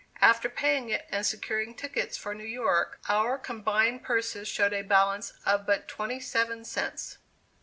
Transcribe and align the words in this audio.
After 0.19 0.49
paying 0.49 0.89
it 0.89 1.05
and 1.11 1.23
securing 1.23 1.75
tickets 1.75 2.17
for 2.17 2.33
New 2.33 2.43
York, 2.43 2.99
our 3.07 3.37
combined 3.37 4.01
purses 4.03 4.47
showed 4.47 4.73
a 4.73 4.81
balance 4.81 5.33
of 5.45 5.67
but 5.67 5.87
twenty 5.87 6.19
seven 6.19 6.65
cents. 6.65 7.19